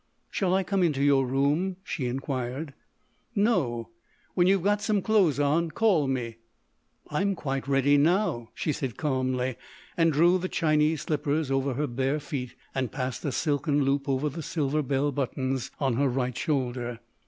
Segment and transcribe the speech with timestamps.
[0.31, 2.73] "Shall I come into your room?" she inquired.
[3.35, 3.89] "No!...
[4.33, 6.37] when you've got some clothes on, call me."
[7.11, 9.57] "I'm quite ready now," she said calmly,
[9.95, 14.27] and drew the Chinese slippers over her bare feet and passed a silken loop over
[14.27, 16.99] the silver bell buttons on her right shoulder.